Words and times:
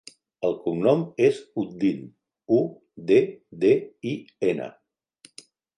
El 0.47 0.53
cognom 0.61 1.03
és 1.25 1.41
Uddin: 1.63 2.01
u, 2.59 2.63
de, 3.13 3.21
de, 3.65 3.75
i, 4.15 4.19
ena. 4.53 4.77